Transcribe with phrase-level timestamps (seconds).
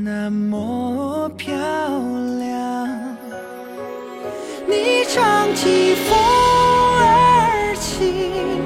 [0.00, 2.88] 那么漂亮。
[4.64, 6.16] 你唱起风
[7.00, 8.62] 儿轻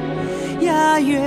[0.60, 1.18] 呀，月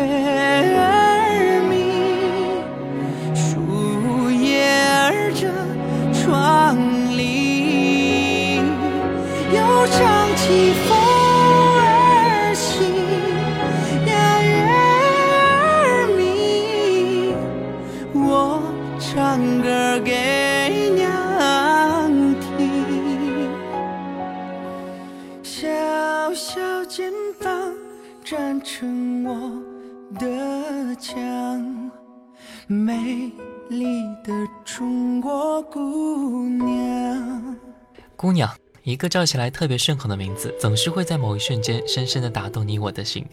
[38.26, 38.50] 姑娘，
[38.82, 43.24] 一个叫起来特别顺口的名字，总是会在某一瞬间深深地打动你我的心。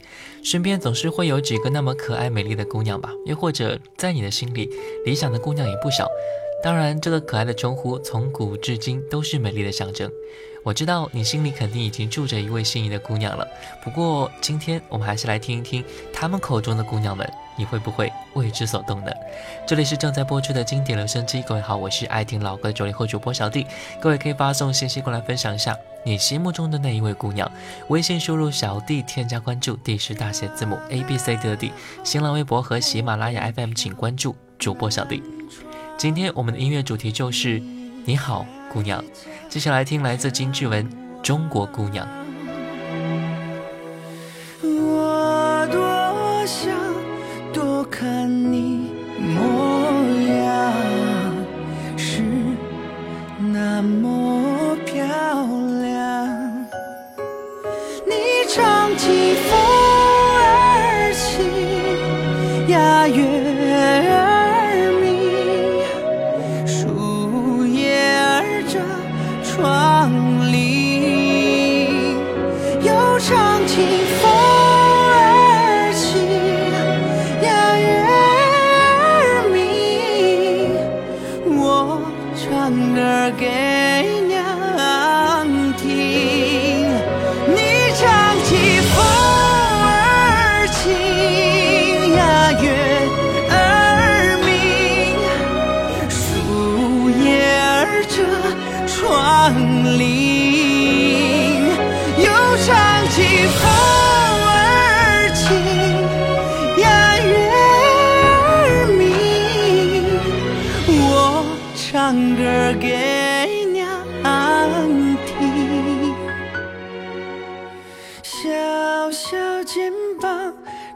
[0.45, 4.69] 身边总是会有几个那么可爱美丽的姑娘吧，又或者在你的心里，
[5.07, 6.07] 理想的姑娘也不少。
[6.63, 10.13] 当然，这个可爱的称呼从古至今都是美丽的象征。
[10.65, 13.47] 我知道你心里肯定已经住着一位心仪的姑娘了，
[13.83, 19.11] 不过今天我们还是来听一听他们口中的姑娘们，你会不会为之所动呢？
[19.67, 23.67] 这里是正在播出的经典留声机，各位好，我是爱听老歌的九零后主播小弟，
[24.01, 27.51] 各位可以发送信息过来分享一下你心目中的那一位姑娘，
[27.89, 31.73] 微信输入小弟添加关注，D 是大写字母 A B C D 的 D，
[32.05, 35.21] 新浪微博和喜马拉雅 FM 请关注主播小弟。
[35.99, 37.61] 今天我们的音乐主题就是
[38.05, 39.05] 你好，姑娘。
[39.51, 40.89] 接下来听来自金志文
[41.21, 42.07] 《中国姑娘》。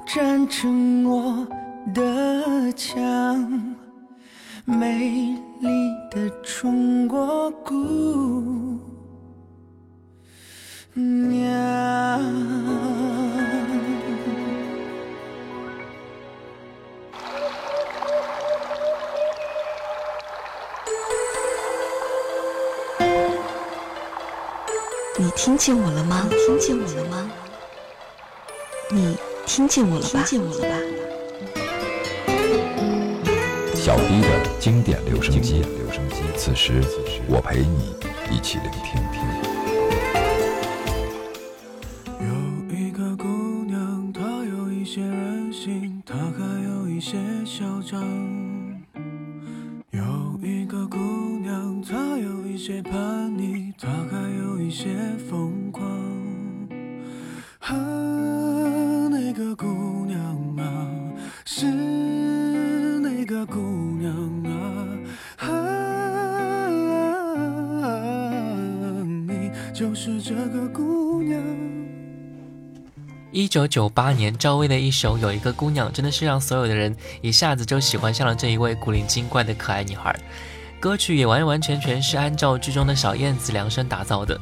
[0.07, 1.47] 站成我
[1.95, 3.77] 的墙，
[4.65, 5.69] 美丽
[6.11, 8.79] 的中国姑
[10.95, 11.47] 娘。
[25.19, 26.27] 你听见我了吗？
[26.31, 27.26] 听见我了吗？
[28.89, 30.23] 你听见我了吧？
[30.25, 30.77] 听见我了吧？
[33.75, 34.29] 小 B 的
[34.61, 36.23] 经典留声机，留声机。
[36.37, 36.81] 此时，
[37.29, 37.97] 我陪你
[38.31, 39.23] 一起聆听听。
[42.21, 42.29] 有
[42.77, 43.27] 一个姑
[43.65, 48.01] 娘，她有一些任性，她还有一些嚣张。
[49.91, 50.99] 有一个姑
[51.43, 54.87] 娘，她有一些叛逆，她还有一些
[55.29, 55.56] 疯
[73.57, 80.15] 九九八年，赵薇的一首《有一个姑娘》真的是让所有的人一下子就喜欢上了这一位古灵精怪的可爱女孩。
[80.79, 84.39] 歌曲也完完全全是按照剧中的小燕子量身打造的。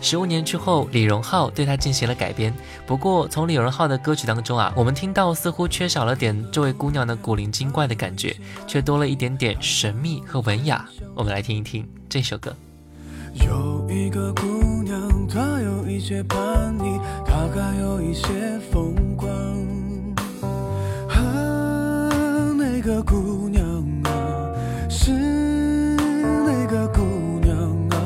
[0.00, 2.52] 十五年之后，李荣浩对她进行了改编。
[2.88, 8.36] 不过，从李荣浩的歌曲当中啊，我们听到似乎缺少了点这位姑娘的古灵精怪的感觉，
[8.66, 10.84] 却多了一点点神秘和文雅。
[11.14, 12.52] 我们来听一听这首歌。
[13.32, 14.75] 有一个姑，
[15.96, 18.28] 一些叛逆，他还有一些
[18.70, 19.26] 风光。
[21.08, 21.16] 啊，
[22.54, 23.64] 那个姑娘
[24.04, 24.10] 啊，
[24.90, 27.00] 是那个姑
[27.40, 27.56] 娘
[27.92, 27.96] 啊，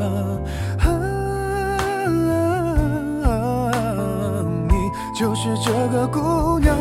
[3.25, 3.27] 啊，
[4.69, 4.75] 你
[5.19, 6.77] 就是这个姑娘。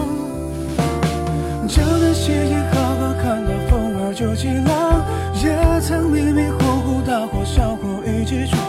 [1.67, 5.03] 江南溪一号号看到风儿就起浪，
[5.43, 8.61] 也曾迷迷糊糊大火小火一起闯，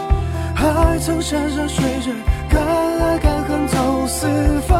[0.61, 2.13] 还曾山山水水
[2.47, 4.27] 敢爱敢恨走四
[4.67, 4.79] 方。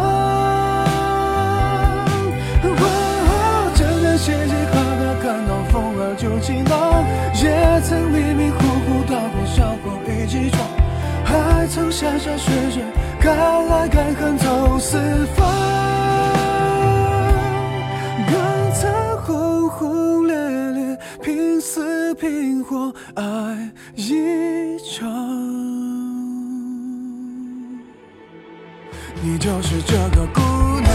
[2.63, 10.61] 哦，江南溪一号号看到风儿就起浪，也曾迷迷糊糊大火小火一起闯，
[11.25, 12.83] 还曾山山水水
[13.19, 13.35] 敢
[13.67, 14.99] 爱敢恨走四
[15.35, 15.49] 方。
[18.29, 18.37] 更
[18.75, 18.81] 曾
[19.23, 20.35] 轰轰烈
[20.73, 25.60] 烈，拼死拼活爱一场。
[29.21, 30.41] 你就是这个姑
[30.79, 30.90] 娘。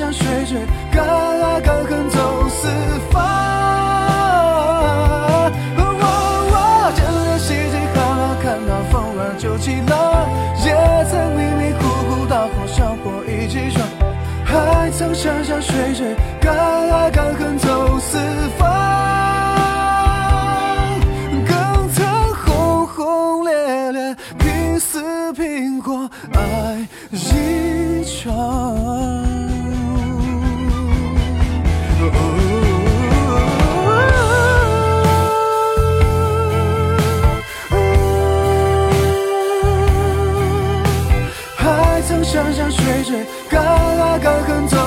[0.00, 0.58] 山山水水
[0.90, 2.68] 敢爱敢恨走四
[3.10, 3.22] 方。
[5.76, 9.92] 哦，江南溪涧好好看到风儿就起浪，
[10.64, 10.72] 也
[11.04, 13.86] 曾迷迷糊糊大火小火一起闯，
[14.42, 18.16] 还曾山山水水敢爱敢恨走四
[18.56, 18.66] 方。
[21.46, 21.52] 更
[21.92, 22.06] 曾
[22.46, 29.29] 轰轰烈烈，拼死拼活爱一场。
[43.00, 44.79] 山山水水，敢爱敢恨走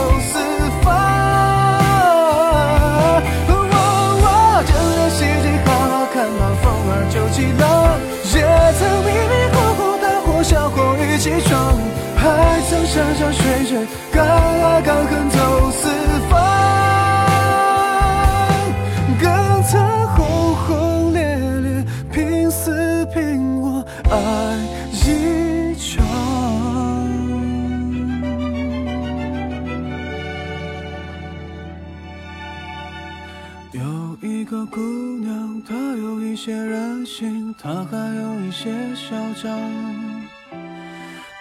[37.64, 39.50] 他，还有一些嚣张。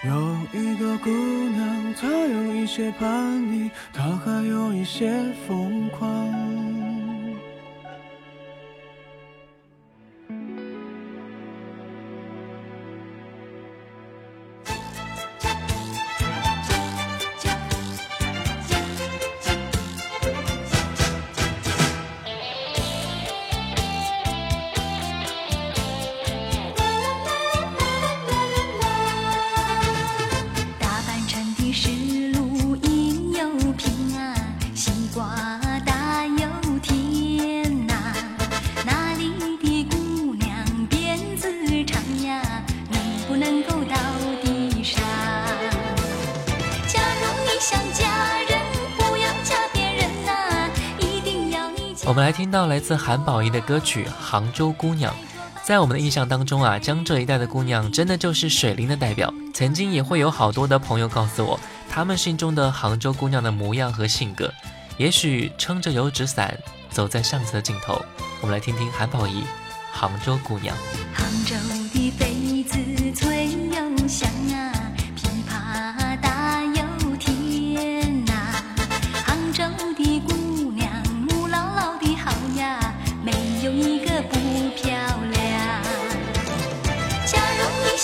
[0.05, 5.13] 有一个姑娘，她有一些叛逆，她还有一些
[5.47, 5.62] 疯
[52.13, 55.11] 我们来听到来自韩宝仪的歌曲《杭州姑娘》。
[55.65, 59.33] 在我们的印象当中啊，江浙一带的姑娘真的就是水灵的代表。
[59.55, 64.53] 曾经也会有好多的朋友告诉我，他们心中的杭州姑娘的模样和性格。
[64.99, 66.55] 也许撑着油纸伞，
[66.91, 67.99] 走在巷子的尽头。
[68.43, 69.41] 我们来听听韩宝仪
[69.91, 70.77] 《杭州姑娘》。
[71.19, 71.55] 杭州
[71.95, 72.77] 的妃子
[73.15, 74.72] 最又香啊。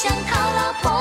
[0.00, 0.97] 想讨老婆。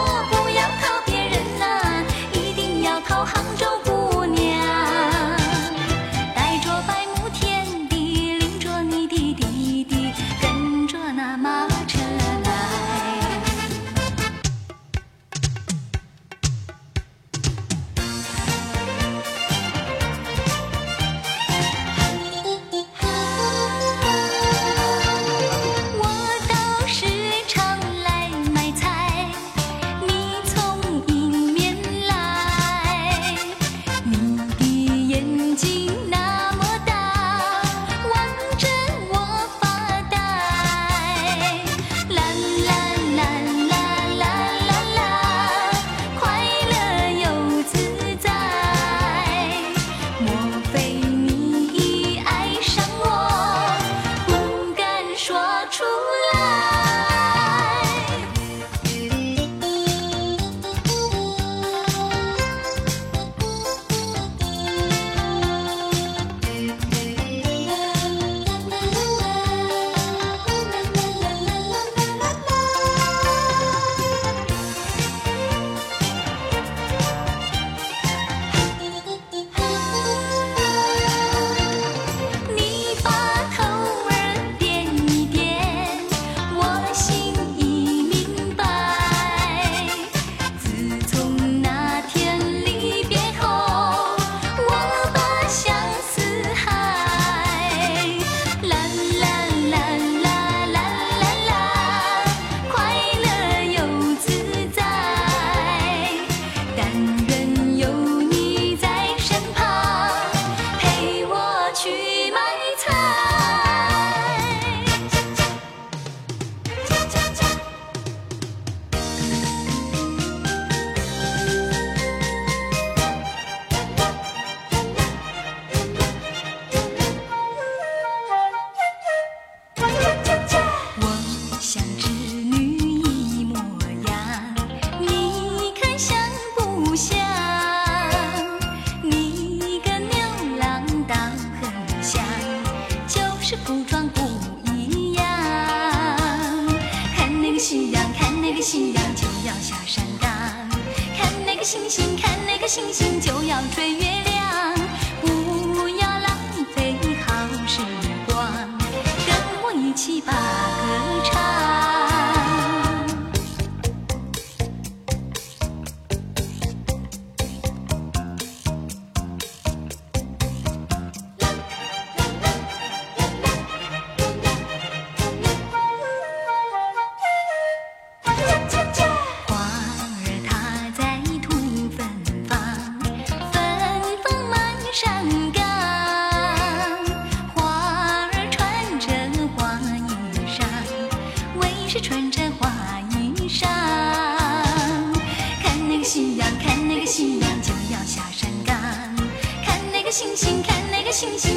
[201.17, 201.56] 星星。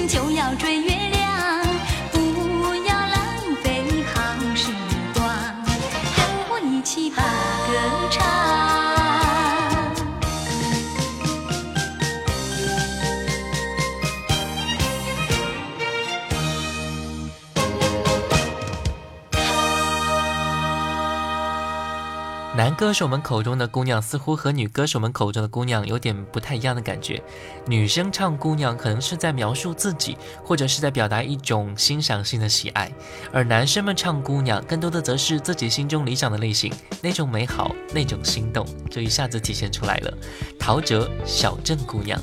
[22.81, 27.23] 歌手们口中的姑娘似乎和女歌手们口中的姑娘有点不太一样的感觉
[27.67, 32.91] 女生唱姑娘可能是在描述自己或者是在表达一种欣赏性的喜爱
[33.35, 36.73] 而男生们唱姑娘更多的则是自己心中理想的类型
[37.03, 40.17] 那种美好那种心动就一下子体现出来了。
[40.59, 42.19] 陶喆小镇姑娘。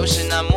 [0.00, 0.49] 就是那么。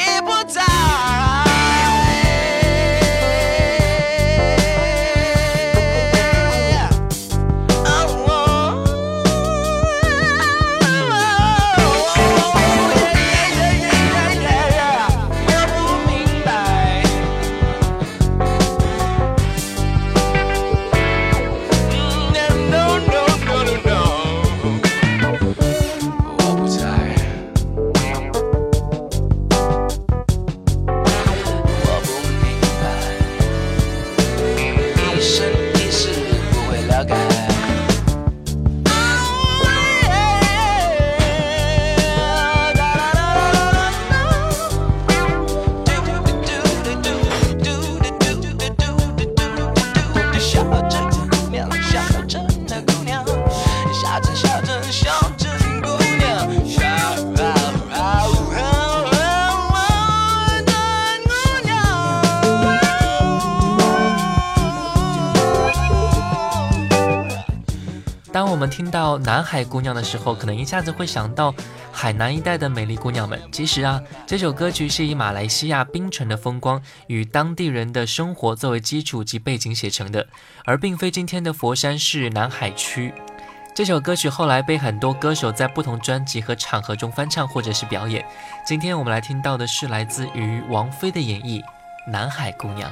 [0.00, 1.09] people die.
[69.30, 71.54] 南海姑娘的时候，可能一下子会想到
[71.92, 73.40] 海南一带的美丽姑娘们。
[73.52, 80.26] 其实啊，这首歌曲是以马来西亚槟城的风光与当地人的生活作为基础及背景写成的，
[80.64, 83.14] 而并非今天的佛山市南海区。
[83.72, 88.26] 这首歌曲后来被很多歌手在不同专辑和场合中翻唱或者是表演。
[88.66, 91.60] 今天我们来听到的是来自于王菲的演绎
[92.10, 92.90] 《南海姑娘》。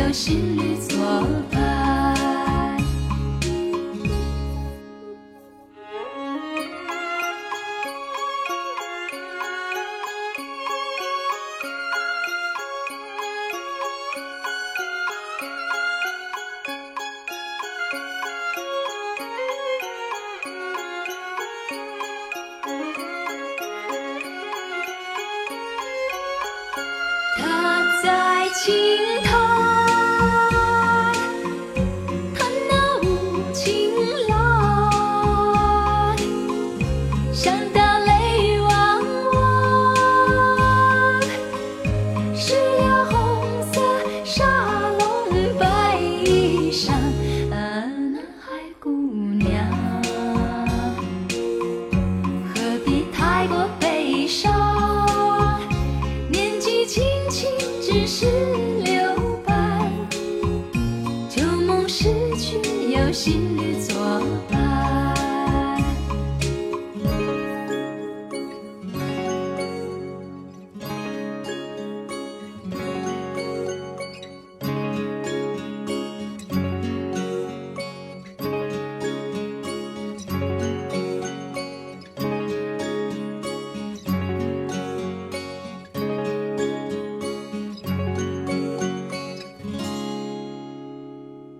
[0.00, 0.98] 有新侣作
[1.50, 1.69] 伴。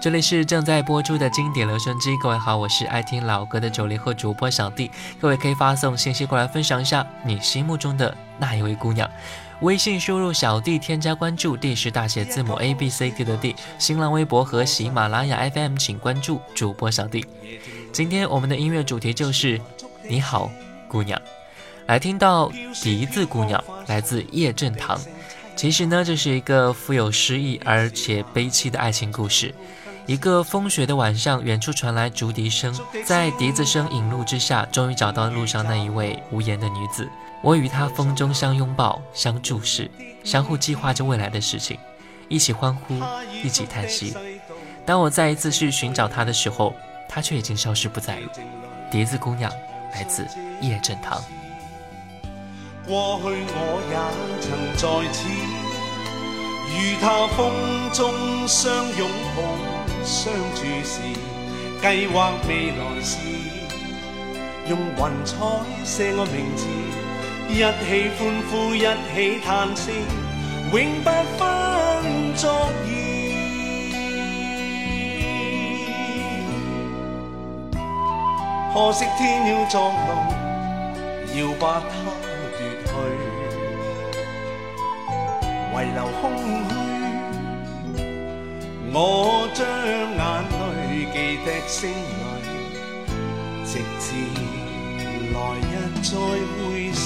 [0.00, 9.08] 这里是正在播出的经典留声机，各位好，我是爱听老歌的九零后主播小弟，各位可以发送信息过来分享一下你心目中的那一位姑娘。
[9.60, 13.54] 微信输入小弟添加关注，D 是大写字母 A B C D 的 D。
[13.78, 17.26] 新浪微博和喜马拉雅 FM 请关注主播小弟。
[17.92, 19.60] 今天我们的音乐主题就是
[20.08, 20.50] 你好，
[20.88, 21.20] 姑娘。
[21.88, 22.50] 来听到
[22.82, 24.98] 笛子姑娘，来自叶振棠。
[25.54, 29.54] 其实呢，这是一个富有诗意而且悲凄的爱情故事。
[30.10, 37.08] 一个风雪的晚上，远处传来竹笛声，在笛子声引路之下，终于找到路上那一位无言的女子。
[37.42, 39.88] 我与她风中相拥抱，相注视，
[40.24, 41.78] 相互计划着未来的事情，
[42.28, 43.00] 一起欢呼，
[43.44, 44.12] 一起叹息。
[44.84, 46.74] 当我再一次去寻找她的时候，
[47.08, 48.28] 她却已经消失不在了。
[48.90, 49.48] 笛子姑娘，
[49.94, 50.26] 来自
[50.60, 51.22] 叶振棠。
[52.84, 53.94] 過去我也
[54.42, 55.28] 曾在此，
[56.74, 59.06] 與她風中相擁、
[60.04, 61.00] 相处时，
[61.80, 63.18] 计划未来事，
[64.68, 65.34] 用云彩
[65.84, 66.66] 写我名字，
[67.48, 68.18] 一起欢
[68.50, 68.78] 呼，一
[69.14, 69.92] 起叹息，
[70.72, 71.40] 永不分
[72.36, 72.42] 昨
[72.86, 72.88] 兒。
[78.72, 80.10] 可惜天要作弄，
[81.36, 81.90] 要把它
[82.56, 82.88] 奪去，
[85.74, 86.22] 遗留空，
[88.92, 89.64] 我将
[90.16, 91.78] 眼泪记滴声
[92.20, 92.42] 泪，
[93.64, 94.06] 直至
[95.32, 95.72] 来日
[96.02, 96.10] 再
[96.58, 97.00] 会时。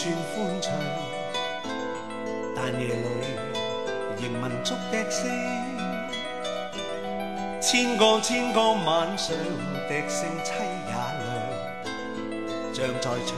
[0.00, 0.72] 换串欢唱，
[2.56, 3.04] 但夜里
[4.18, 5.28] 仍闻竹笛声。
[7.60, 9.36] 千个千个晚上，
[9.88, 10.54] 笛声凄
[10.86, 11.20] 也亮，
[12.72, 13.36] 像在唱，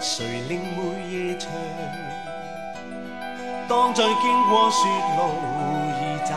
[0.00, 1.48] 谁令每夜长？
[3.68, 5.20] 当再经过雪路，
[5.94, 6.34] 已走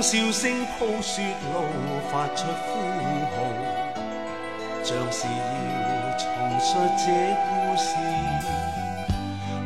[0.00, 1.64] 笑声铺雪路，
[2.10, 2.78] 发出呼
[3.34, 3.36] 号，
[4.82, 5.30] 像是要
[6.16, 6.24] 重
[6.60, 7.04] 述这
[7.48, 7.86] 故事。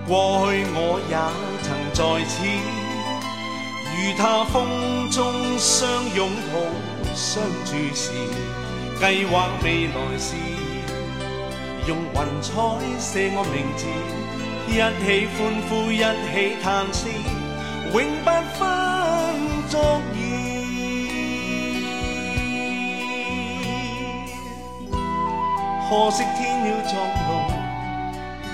[0.07, 1.15] 过去我也
[1.63, 2.33] 曾在此，
[3.95, 5.21] 与他风中
[5.59, 6.55] 相拥抱、
[7.15, 8.11] 相注视，
[8.99, 10.35] 计划未来事，
[11.87, 12.51] 用云彩
[12.99, 13.87] 写我名字，
[14.67, 14.71] 一
[15.05, 17.09] 起欢呼，一起叹息，
[17.93, 18.61] 永不分
[19.73, 19.81] 昨
[20.15, 20.21] 夜。
[25.89, 26.93] 可惜天要作
[27.25, 27.31] 弄，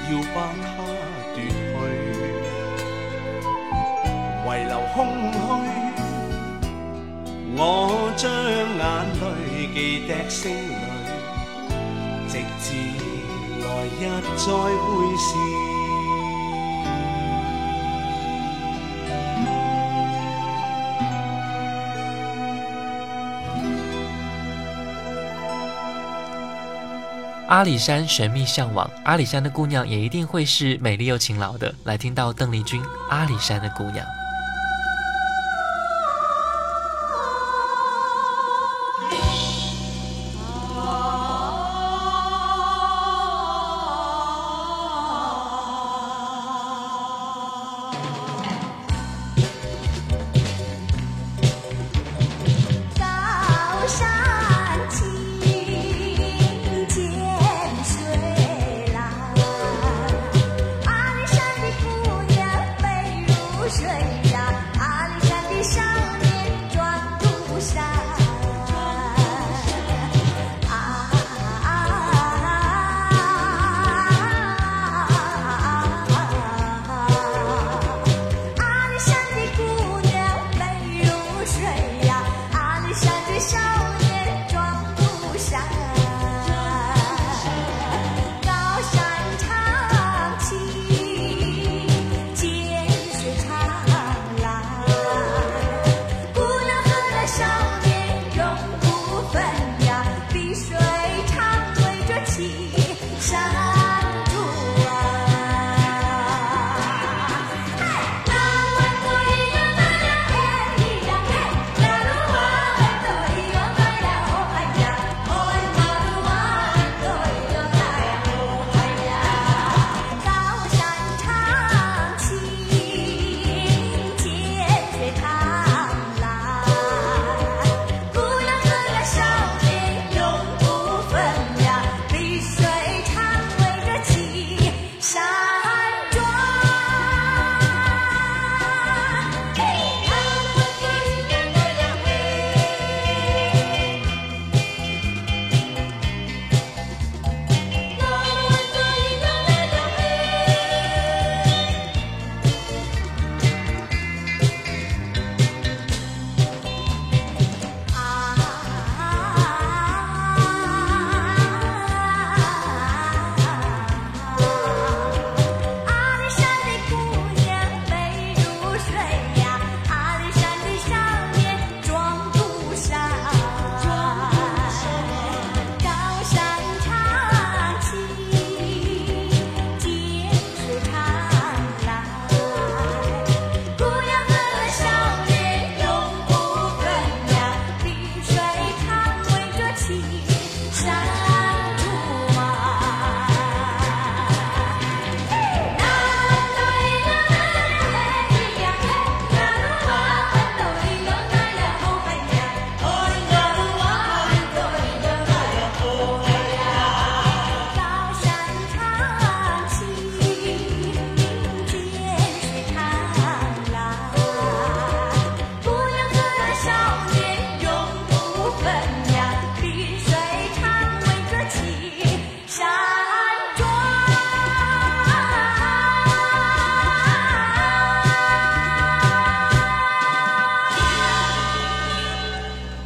[0.07, 0.67] 要把它
[1.35, 1.37] 夺去，
[4.47, 4.97] 遗留空
[5.33, 5.37] 虚。
[7.57, 7.61] 我
[8.17, 8.55] 将眼
[9.19, 9.21] 泪
[9.75, 9.77] 记
[10.07, 10.79] 滴声里，
[12.29, 12.67] 直至
[13.65, 13.67] 来
[13.99, 14.01] 日
[14.37, 15.58] 再会时。
[27.49, 31.75] 阿里山神秘向往，阿里山的姑娘也一定会是美丽又勤劳的。
[31.85, 34.05] 来听到邓丽君《阿里山的姑娘》。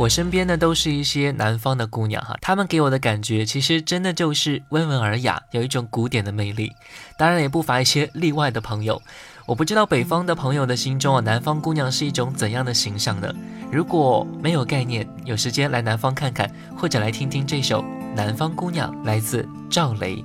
[0.03, 6.73] 我身边呢都是一些南方的姑娘哈，她们给我的感觉其实真的就是温文尔雅，有一种古典的魅力。
[7.17, 9.01] 当然也不乏一些例外的朋友。
[9.47, 13.33] 我不知道北方的朋友的心中啊，南方姑娘是一种怎样的形象呢？
[13.71, 17.81] 如果没有概念，有时间来南方看看，或者来听听这首
[18.17, 20.25] 《南方姑娘》，来自赵雷。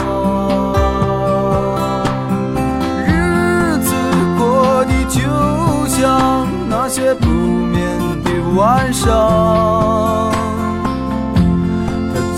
[9.03, 10.31] 上。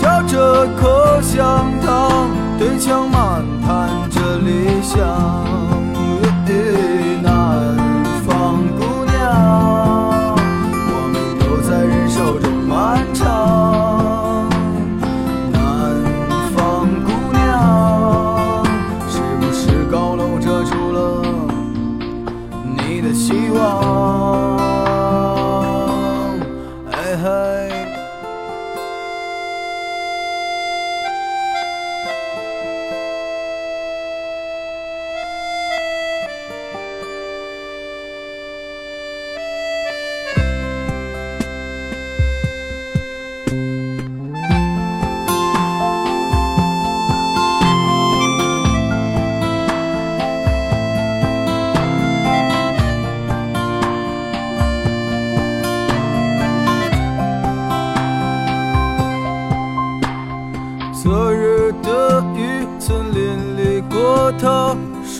[0.00, 5.53] 嚼着口香糖，对墙漫谈着理想。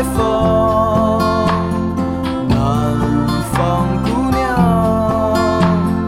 [0.00, 1.18] 南方，
[2.48, 2.56] 南
[3.52, 4.40] 方姑娘，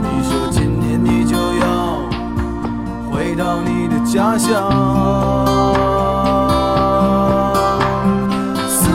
[0.00, 1.98] 你说今年你就要
[3.10, 4.48] 回到你的家乡。
[8.66, 8.88] 思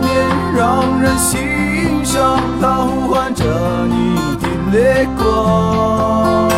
[0.00, 0.10] 念
[0.56, 3.44] 让人心伤，它呼唤着
[3.86, 6.48] 你的泪光。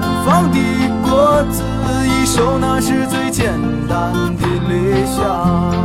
[0.00, 0.56] 南方的
[1.02, 1.64] 果子
[2.06, 3.50] 一熟，那是最简
[3.88, 5.75] 单的理想。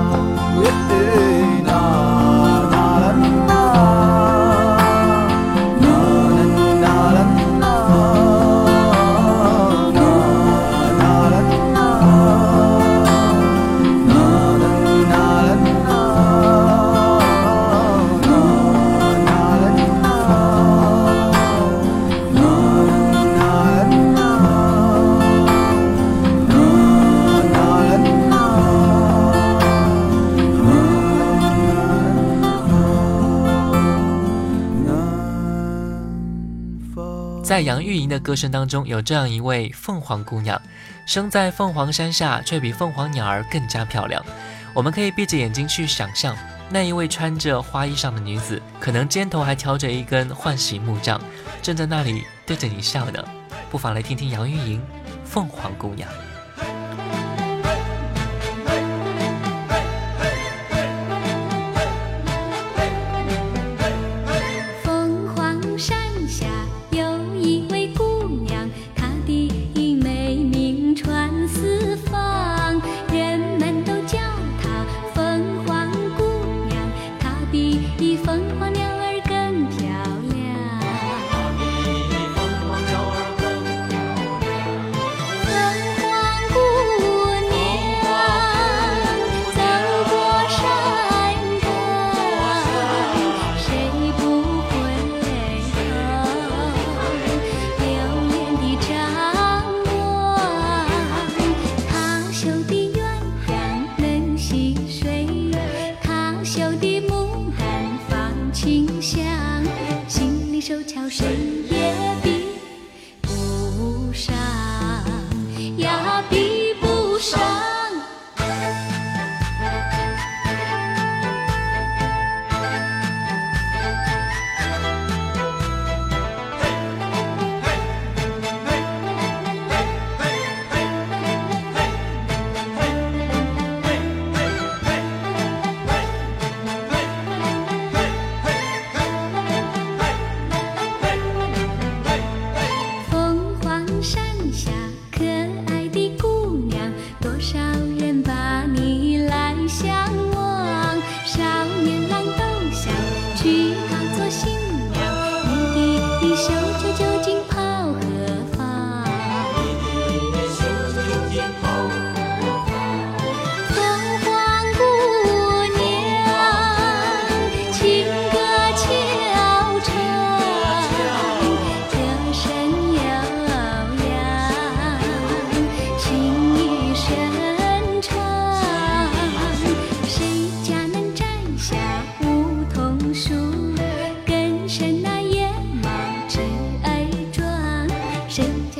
[37.51, 40.61] 在杨钰莹的歌声当中，有这样一位凤凰姑娘，
[41.05, 44.25] 生在凤凰山下，却比凤凰鸟儿更加漂亮。
[44.73, 46.33] 我们可以闭着眼睛去想象，
[46.69, 51.19] 那一位穿着花衣裳的女子，可能肩头还挑着一根换洗木杖，
[51.61, 53.21] 正在那里对着你笑呢。
[53.69, 54.79] 不妨来听听杨钰莹
[55.25, 56.09] 《凤凰姑娘》。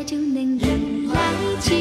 [0.01, 1.80] 爱就能迎来。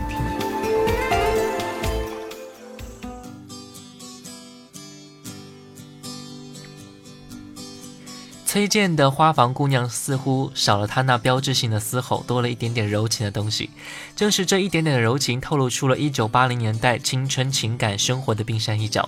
[8.51, 13.69] 崔健的《花房姑娘》似乎少了他那标志性的嘶吼，多了一点点柔情的东西。
[14.13, 19.07] 正是这一点点的柔情，透露出了1980年代青春情感生活的冰山一角。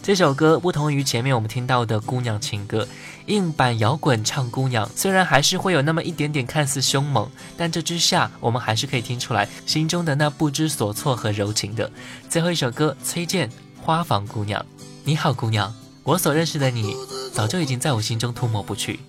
[0.00, 2.86] 这首歌不同于前面我们听到的姑娘情歌，
[3.26, 11.90] 硬板摇滚唱姑娘，虽然还是会有那么一点点看似凶猛，但这之下我们还是可以听出来心中的那不知所措和柔情的。
[12.28, 13.48] 最后一首歌，崔健
[13.82, 14.62] 《花房姑娘》，
[15.02, 15.74] 你好，姑娘。
[16.04, 16.94] 我所认识的你，
[17.34, 19.00] 早就已经在我心中涂抹不去。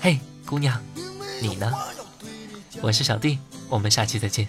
[0.00, 0.82] 嘿，姑娘，
[1.40, 1.72] 你呢？
[2.80, 3.38] 我是小弟，
[3.68, 4.48] 我们下期再见。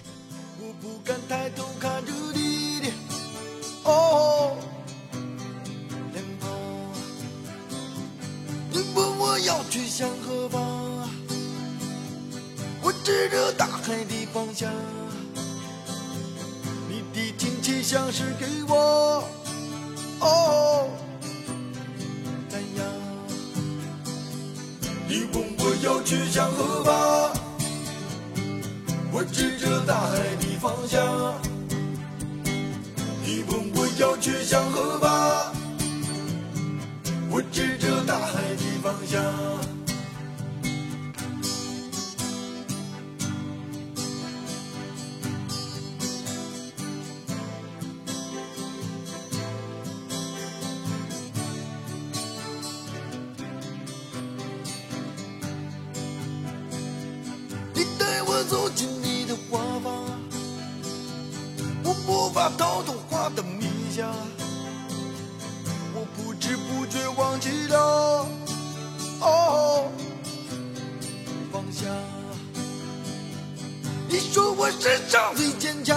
[74.64, 75.94] 我世上最坚强，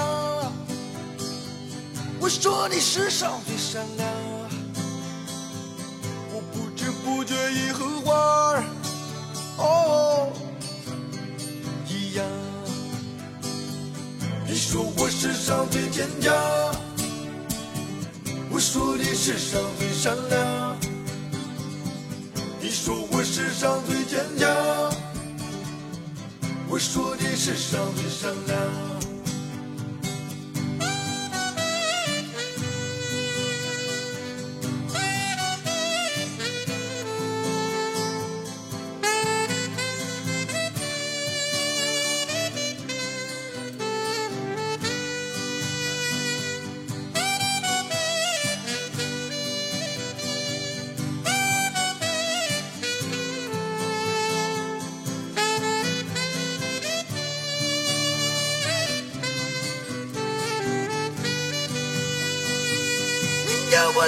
[2.20, 4.06] 我说你世上最善良，
[6.34, 8.14] 我不知不觉已和花
[8.52, 8.64] 儿
[9.58, 10.28] 哦。
[14.46, 16.36] 你说我世上最坚强，
[18.52, 20.76] 我说你世上最善良。
[22.60, 24.87] 你说我世上最坚强，
[26.70, 28.34] 我说你世上最善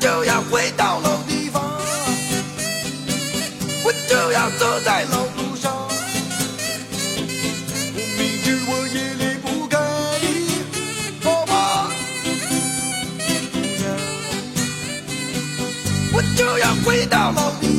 [0.00, 1.62] 就要回到老地方，
[3.84, 5.70] 我就要走在老路上。
[7.94, 9.76] 我明知我也离不开
[10.22, 10.24] 你，
[11.22, 11.52] 好吗？
[16.14, 17.69] 我就要回到老地方，